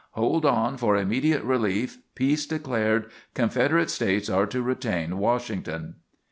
[0.13, 1.99] "Hold on for immediate relief.
[2.15, 3.11] Peace declared.
[3.35, 5.97] Confederate States are to retain Washington."